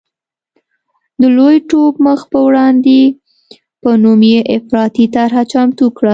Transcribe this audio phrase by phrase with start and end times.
[1.19, 2.99] د لوی ټوپ مخ په وړاندې
[3.81, 6.09] په نوم یې افراطي طرحه چمتو کړه.